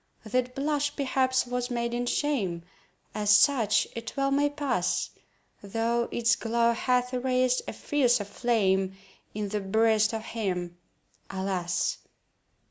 That 0.25 0.55
blush, 0.55 0.95
perhaps, 0.95 1.45
was 1.45 1.69
maiden 1.69 2.07
shame— 2.07 2.63
As 3.13 3.29
such 3.29 3.87
it 3.95 4.17
well 4.17 4.31
may 4.31 4.49
pass— 4.49 5.11
Though 5.61 6.07
its 6.09 6.35
glow 6.35 6.73
hath 6.73 7.13
raised 7.13 7.61
a 7.67 7.73
fiercer 7.73 8.25
flame 8.25 8.97
In 9.35 9.49
the 9.49 9.59
breast 9.61 10.11
of 10.11 10.23
him, 10.25 10.75
alas! 11.29 11.99